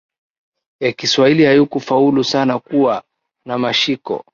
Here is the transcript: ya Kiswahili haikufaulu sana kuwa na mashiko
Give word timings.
ya 0.81 0.91
Kiswahili 0.91 1.45
haikufaulu 1.45 2.23
sana 2.23 2.59
kuwa 2.59 3.03
na 3.45 3.57
mashiko 3.57 4.25